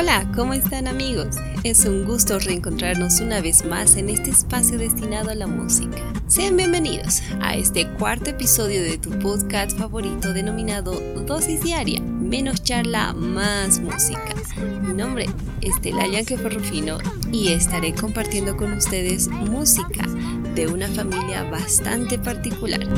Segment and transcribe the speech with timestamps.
[0.00, 1.36] Hola, ¿cómo están amigos?
[1.62, 5.98] Es un gusto reencontrarnos una vez más en este espacio destinado a la música.
[6.26, 13.12] Sean bienvenidos a este cuarto episodio de tu podcast favorito denominado Dosis Diaria, menos charla,
[13.12, 14.34] más música.
[14.80, 15.26] Mi nombre
[15.60, 16.96] es Telaya Ferrufino
[17.30, 20.06] y estaré compartiendo con ustedes música
[20.54, 22.88] de una familia bastante particular.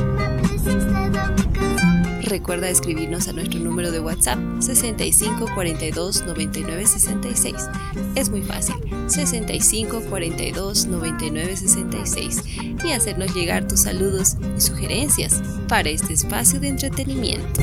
[2.25, 7.68] Recuerda escribirnos a nuestro número de WhatsApp 65 42 99 66.
[8.14, 8.76] Es muy fácil,
[9.08, 12.43] 65 42 99 66
[12.85, 17.61] y hacernos llegar tus saludos y sugerencias para este espacio de entretenimiento.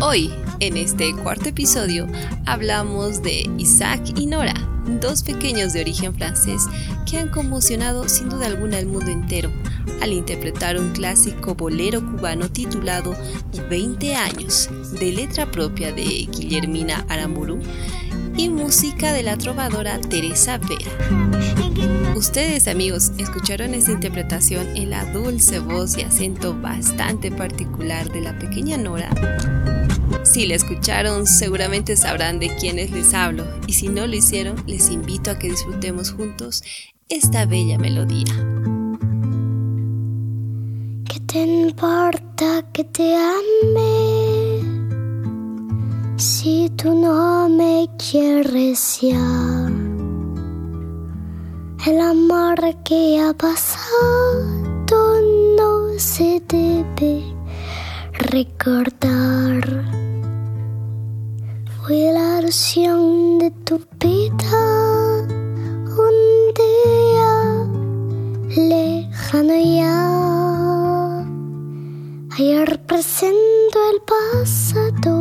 [0.00, 2.06] Hoy, en este cuarto episodio,
[2.46, 4.54] hablamos de Isaac y Nora,
[5.00, 6.62] dos pequeños de origen francés
[7.08, 9.50] que han conmocionado sin duda alguna el mundo entero
[10.00, 13.14] al interpretar un clásico bolero cubano titulado
[13.68, 17.58] 20 años, de letra propia de Guillermina Aramburu
[18.36, 22.14] y música de la trovadora Teresa Vera.
[22.16, 28.38] Ustedes amigos escucharon esta interpretación en la dulce voz y acento bastante particular de la
[28.38, 29.10] pequeña Nora.
[30.32, 34.90] Si la escucharon seguramente sabrán de quiénes les hablo y si no lo hicieron les
[34.90, 36.62] invito a que disfrutemos juntos
[37.08, 38.34] esta bella melodía
[41.36, 44.62] te importa que te ame
[46.16, 49.68] si tú no me quieres ya?
[51.86, 54.44] El amor que ha pasado
[55.58, 57.22] no se debe
[58.12, 59.35] recordar.
[62.46, 64.62] Ilusión de tu vida
[66.06, 66.16] un
[66.54, 67.32] día
[68.70, 71.26] lejano ya.
[72.38, 75.14] Ayer presento el pasado,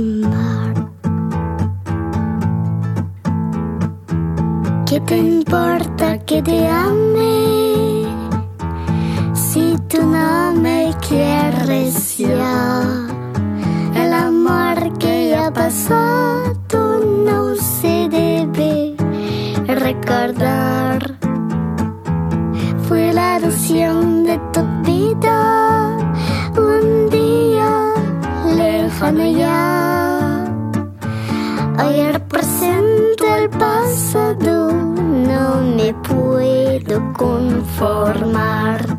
[4.88, 7.19] ¿Qué te importa que te ame?
[15.70, 18.96] Pasado no se debe
[19.68, 21.16] recordar
[22.88, 25.96] fue la ilusión de tu vida
[26.58, 27.94] un día
[28.58, 30.44] lejano ya.
[31.78, 38.99] Ayer presente el pasado no me puedo conformar.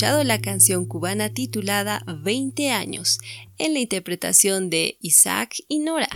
[0.00, 3.18] la canción cubana titulada 20 años
[3.58, 6.08] en la interpretación de Isaac y Nora.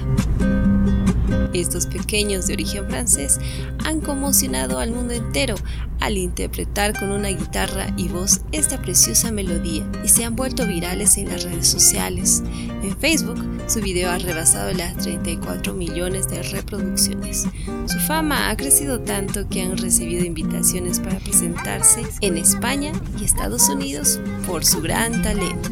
[1.52, 3.38] Estos pequeños de origen francés
[3.84, 5.56] han conmocionado al mundo entero
[6.00, 11.19] al interpretar con una guitarra y voz esta preciosa melodía y se han vuelto virales
[11.19, 12.42] en las redes sociales.
[12.82, 17.46] En Facebook, su video ha rebasado las 34 millones de reproducciones.
[17.87, 23.69] Su fama ha crecido tanto que han recibido invitaciones para presentarse en España y Estados
[23.69, 25.70] Unidos por su gran talento.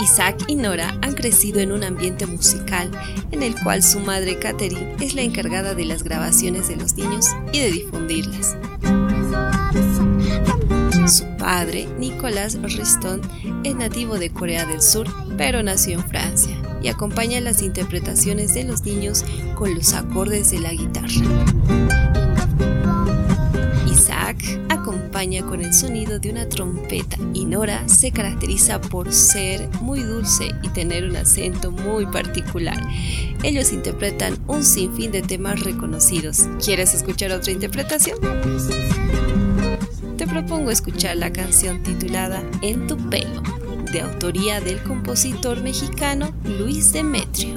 [0.00, 2.90] Isaac y Nora han crecido en un ambiente musical
[3.30, 7.26] en el cual su madre Catherine es la encargada de las grabaciones de los niños
[7.52, 8.56] y de difundirlas.
[11.08, 13.20] Su padre, Nicolas Riston,
[13.64, 15.06] es nativo de Corea del Sur,
[15.36, 19.24] pero nació en Francia y acompaña las interpretaciones de los niños
[19.54, 21.08] con los acordes de la guitarra
[24.68, 30.50] acompaña con el sonido de una trompeta y Nora se caracteriza por ser muy dulce
[30.62, 32.76] y tener un acento muy particular.
[33.42, 36.48] Ellos interpretan un sinfín de temas reconocidos.
[36.64, 38.18] ¿Quieres escuchar otra interpretación?
[40.18, 43.40] Te propongo escuchar la canción titulada En tu pelo,
[43.92, 47.56] de autoría del compositor mexicano Luis Demetrio.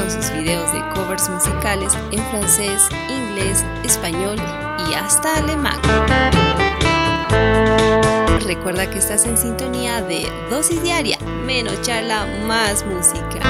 [0.00, 4.36] con sus videos de covers musicales en francés, inglés, español
[4.88, 5.78] y hasta alemán.
[8.46, 13.40] Recuerda que estás en sintonía de dosis diaria, menos charla, más música.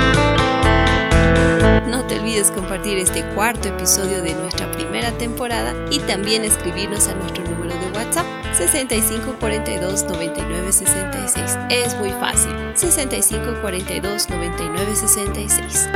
[1.86, 7.14] No te olvides compartir este cuarto episodio de nuestra primera temporada y también escribirnos a
[7.14, 11.58] nuestro número de WhatsApp 65 42 99 66.
[11.70, 12.52] Es muy fácil.
[12.74, 15.88] 65 42 99 66.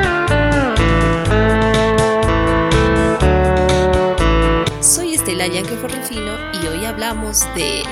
[4.81, 5.47] Soy Estela
[5.81, 7.83] Forrefino y hoy hablamos de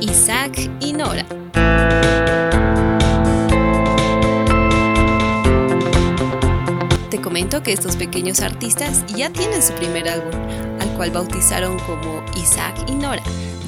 [0.00, 1.24] Isaac y Nora.
[7.10, 10.32] Te comento que estos pequeños artistas ya tienen su primer álbum,
[10.80, 13.22] al cual bautizaron como Isaac y Nora,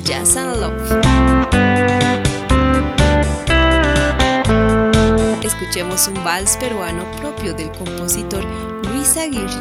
[0.05, 2.34] Jazz and Love.
[5.55, 8.45] Escuchemos un vals peruano propio del compositor
[8.89, 9.55] Luis Aguirre.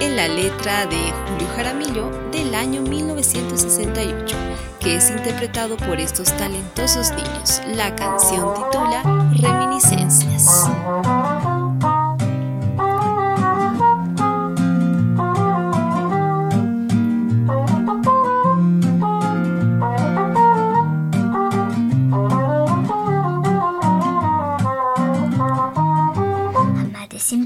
[0.00, 4.36] En la letra de Julio Jaramillo del año 1968,
[4.80, 7.62] que es interpretado por estos talentosos niños.
[7.76, 9.02] La canción titula
[9.40, 10.68] Reminiscencias.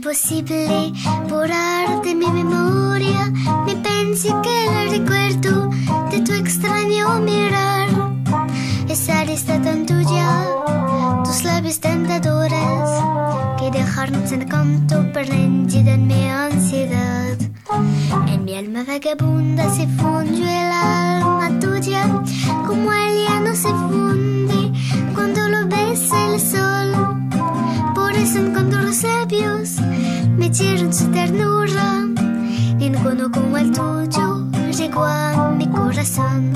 [0.06, 0.92] Imposible
[1.28, 3.28] borrar de mi memoria.
[3.66, 5.68] Me pensé que el recuerdo
[6.12, 7.88] de tu extraño mirar.
[8.88, 10.44] Esa está tan tuya,
[11.24, 12.88] tus labios tentadores
[13.58, 17.36] que dejaron sin canto prendida en mi ansiedad.
[18.28, 22.06] En mi alma vagabunda se fundió el alma tuya,
[22.64, 24.55] como el no se funde
[33.56, 34.46] el tuyo
[34.76, 36.52] llegó a mi corazón.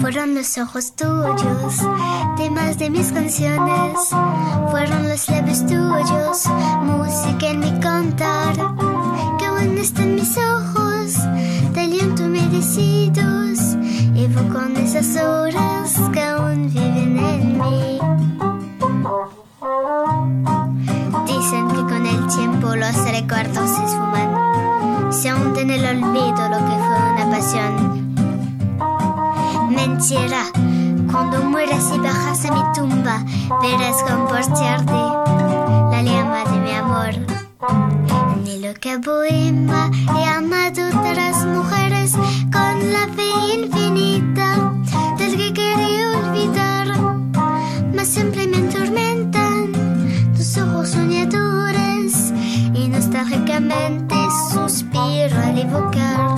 [0.00, 1.74] Fueron los ojos tuyos,
[2.36, 3.98] temas de mis canciones.
[4.70, 6.46] Fueron los labios tuyos,
[6.82, 8.54] música en mi cantar.
[9.38, 11.16] Que aún están mis ojos,
[11.74, 13.76] de aliento merecidos.
[14.14, 17.98] Evocan esas horas que aún viven en mí.
[21.26, 24.09] Dicen que con el tiempo los recuerdos se esfuman,
[25.70, 27.72] el olvido lo que fue una pasión.
[29.70, 30.44] Mentira,
[31.10, 33.24] cuando mueras y bajas a mi tumba,
[33.62, 37.14] verás comportarte la llama de mi amor.
[38.44, 41.44] Ni lo que poema he amado otras
[55.60, 56.36] evocar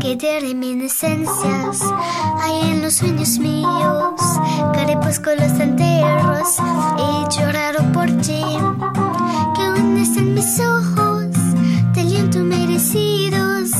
[0.00, 1.80] que de reminiscencias
[2.40, 4.20] hay en los sueños míos,
[4.72, 6.56] crepúsculos enteros
[6.98, 8.42] y lloraron por ti,
[9.54, 11.30] que aún están mis ojos,
[11.94, 13.70] de aliento merecidos,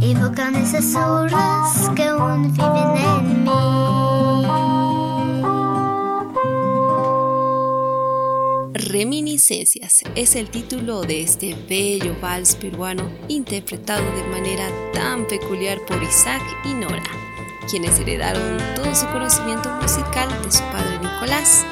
[0.00, 4.13] evocan esas horas que aún viven en mí.
[8.94, 16.00] Reminiscencias es el título de este bello vals peruano interpretado de manera tan peculiar por
[16.00, 17.02] Isaac y Nora,
[17.68, 21.66] quienes heredaron todo su conocimiento musical de su padre Nicolás,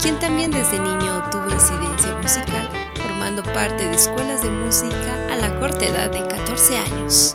[0.00, 5.60] quien también desde niño tuvo incidencia musical, formando parte de escuelas de música a la
[5.60, 7.34] corta edad de 14 años.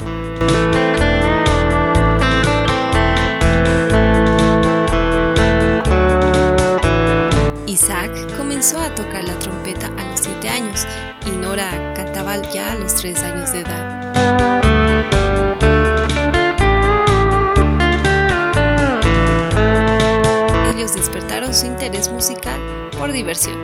[7.67, 9.16] Isaac comenzó a tocar
[12.53, 14.13] Ya a los 3 años de edad.
[20.75, 22.59] Ellos despertaron su interés musical
[22.97, 23.57] por diversión.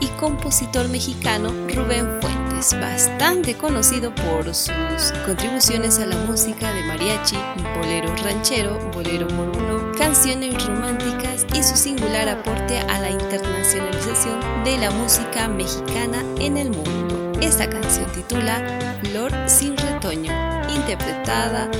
[0.00, 7.36] Y compositor mexicano Rubén Fuentes, bastante conocido por sus contribuciones a la música de mariachi,
[7.76, 14.90] bolero ranchero, bolero moruno, canciones románticas y su singular aporte a la internacionalización de la
[14.90, 17.32] música mexicana en el mundo.
[17.40, 20.32] Esta canción titula Flor sin retoño,
[20.74, 21.70] interpretada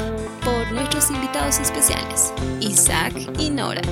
[0.42, 3.82] por nuestros invitados especiales, Isaac y Nora.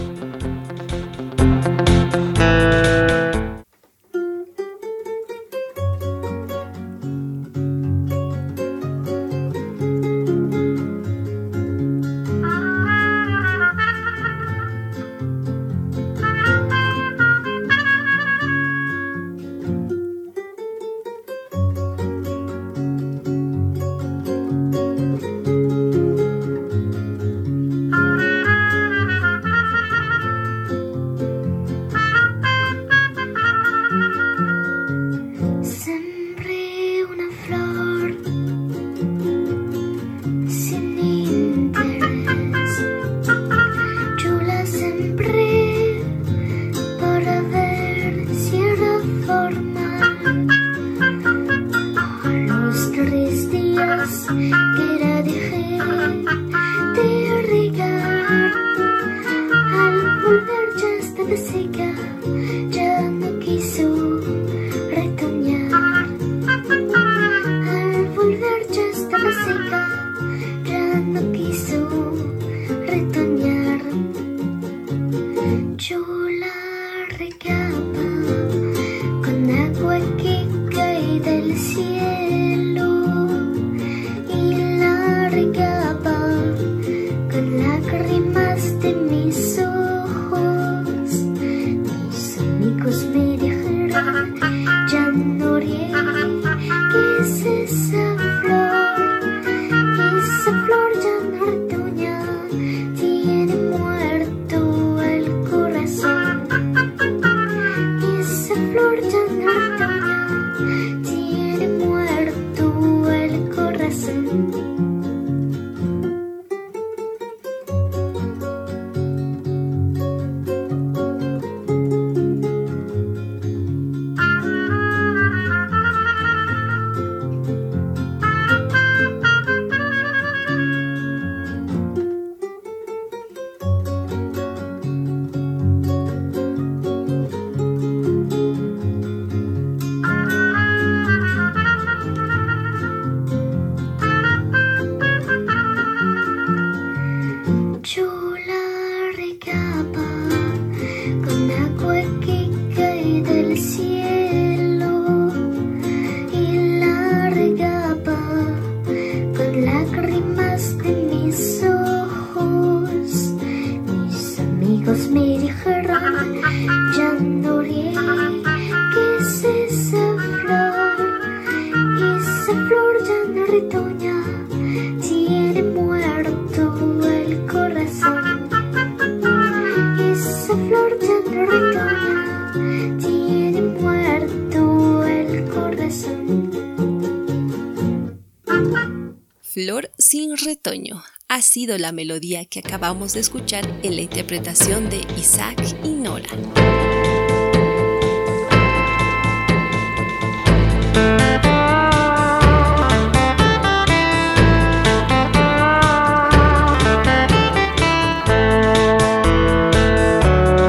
[191.67, 196.29] La melodía que acabamos de escuchar en la interpretación de Isaac y Nora.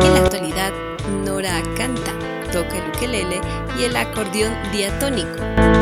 [0.02, 0.74] En la actualidad,
[1.24, 2.12] Nora canta,
[2.52, 3.40] toca el ukelele
[3.80, 5.79] y el acordeón diatónico.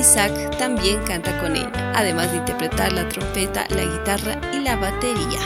[0.00, 5.40] Isaac también canta con ella, además de interpretar la trompeta, la guitarra y la batería.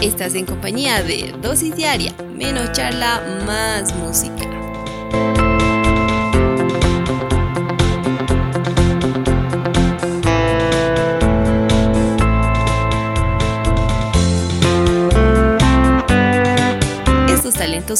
[0.00, 4.31] Estás en compañía de Dosis Diaria, menos charla, más música.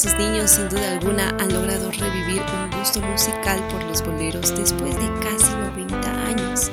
[0.03, 4.97] Sus niños sin duda alguna han logrado revivir un gusto musical por los boleros después
[4.97, 6.73] de casi 90 años.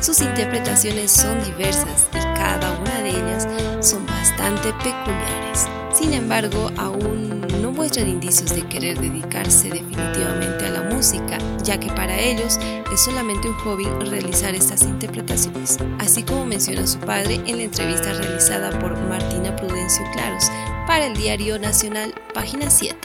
[0.00, 3.46] Sus interpretaciones son diversas y cada una de ellas
[3.80, 5.68] son bastante peculiares.
[5.94, 11.92] Sin embargo, aún no muestran indicios de querer dedicarse definitivamente a la música, ya que
[11.92, 12.58] para ellos
[13.00, 18.12] es solamente un hobby realizar estas interpretaciones, así como menciona su padre en la entrevista
[18.12, 20.50] realizada por Martina Prudencio Claros
[20.86, 22.98] para el Diario Nacional, página 7.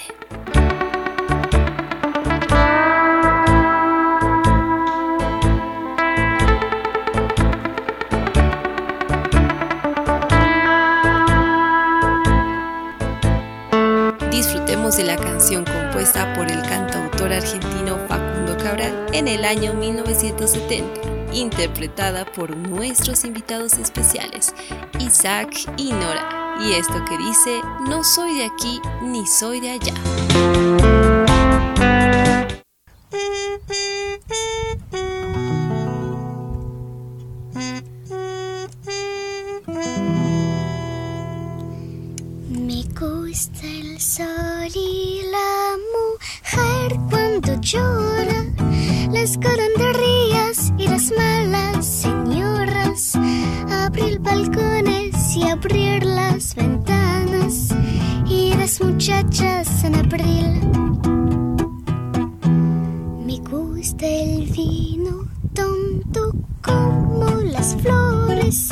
[14.30, 17.75] Disfrutemos de la canción compuesta por el cantautor argentino
[19.18, 24.54] en el año 1970, interpretada por nuestros invitados especiales,
[25.00, 26.58] Isaac y Nora.
[26.60, 30.95] Y esto que dice, no soy de aquí ni soy de allá.
[59.18, 60.62] En abril.
[63.26, 68.70] Me gusta el vino tonto como las flores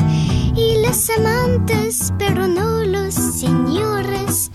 [0.56, 4.52] y las amantes, pero no los señores.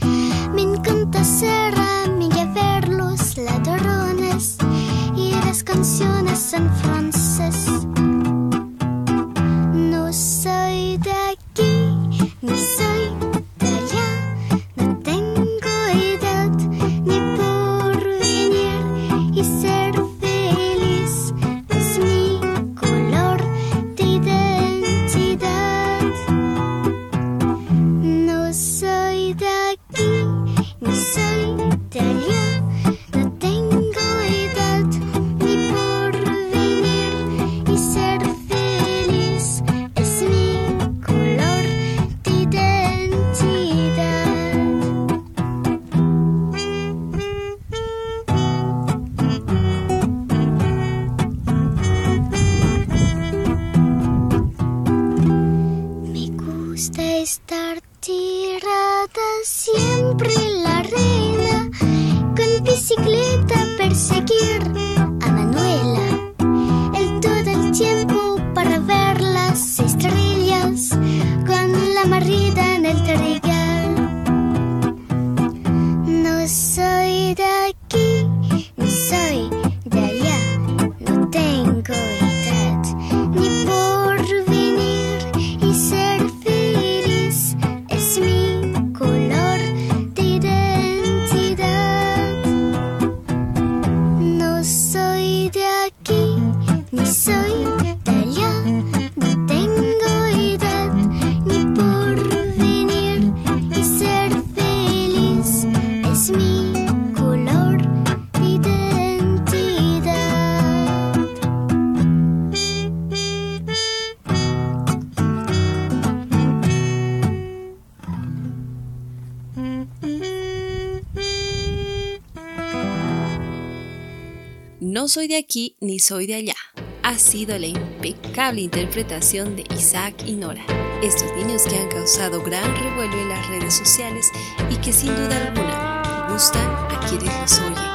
[125.08, 126.56] No soy de aquí ni soy de allá.
[127.02, 130.62] Ha sido la impecable interpretación de Isaac y Nora,
[131.02, 134.30] estos niños que han causado gran revuelo en las redes sociales
[134.68, 137.88] y que sin duda alguna gustan a quienes los oyen.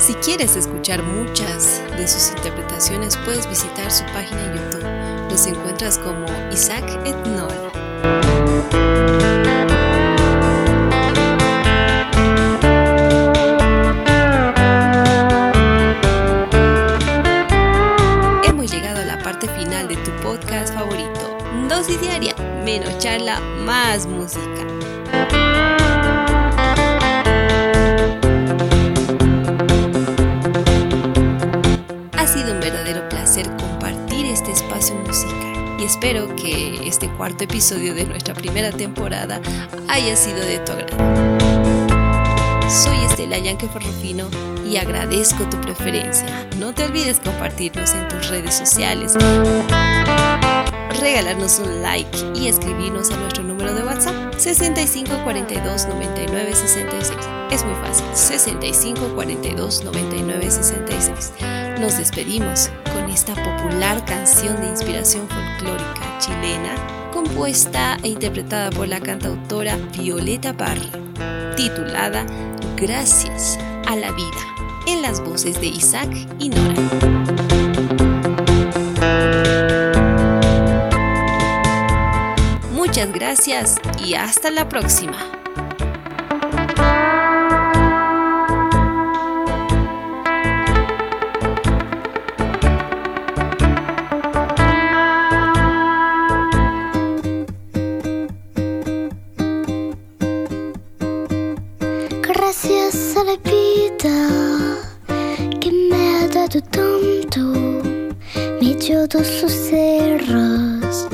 [0.00, 5.30] Si quieres escuchar muchas de sus interpretaciones, puedes visitar su página en YouTube.
[5.30, 7.14] Los encuentras como Isaac et
[22.78, 24.64] menos charla, más música.
[32.16, 37.92] Ha sido un verdadero placer compartir este espacio musical y espero que este cuarto episodio
[37.92, 39.40] de nuestra primera temporada
[39.88, 41.40] haya sido de tu agrado.
[42.70, 44.28] Soy Estela Yanque Ferrufino
[44.64, 46.48] y agradezco tu preferencia.
[46.60, 49.16] No te olvides compartirnos en tus redes sociales,
[51.00, 57.18] regalarnos un like y escribirnos a nuestro número de WhatsApp 65 42 99 66.
[57.50, 61.32] Es muy fácil, 65 42 99 66.
[61.80, 66.74] Nos despedimos con esta popular canción de inspiración folclórica chilena,
[67.12, 70.90] compuesta e interpretada por la cantautora Violeta Parra,
[71.56, 72.26] titulada
[72.76, 77.39] Gracias a la vida, en las voces de Isaac y Nora.
[83.06, 85.16] Gracias y hasta la próxima.
[102.22, 104.76] Gracias a la vida
[105.58, 107.40] que me ha dado tanto,
[108.60, 111.08] me dio dos luceros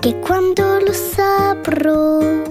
[0.00, 2.49] que cuando los abro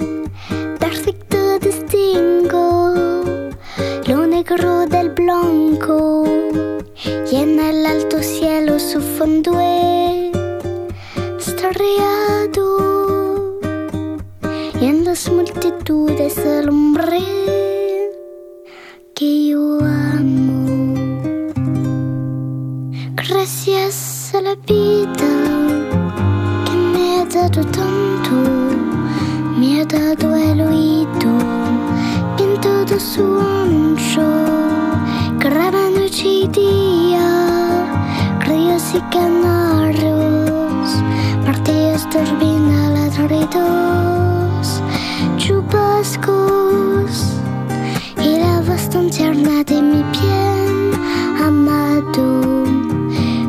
[48.90, 50.92] corazón charla de mi bien
[51.40, 52.64] amado.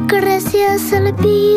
[0.06, 1.49] Gracias al bien.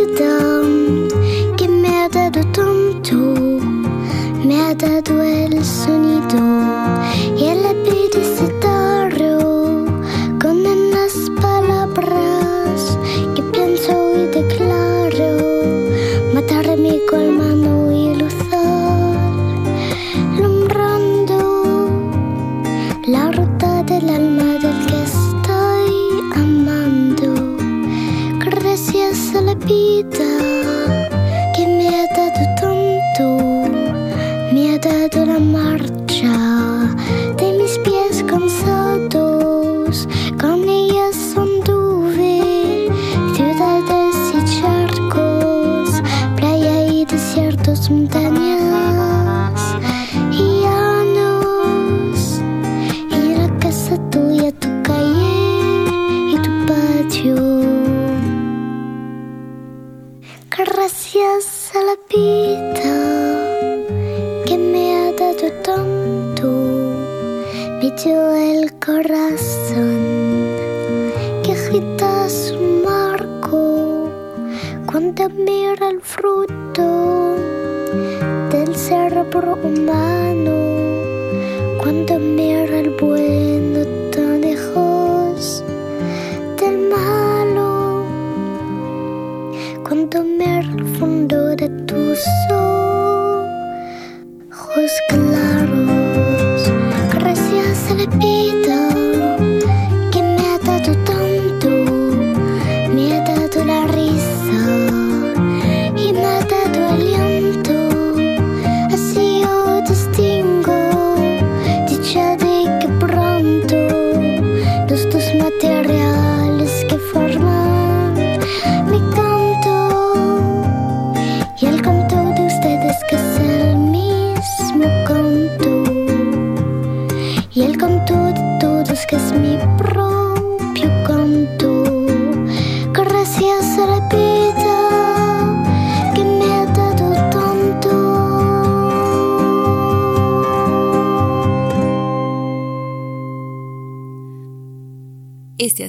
[47.63, 48.08] to są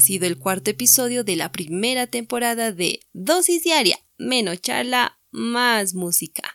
[0.05, 6.54] sido el cuarto episodio de la primera temporada de Dosis Diaria, menos charla, más música.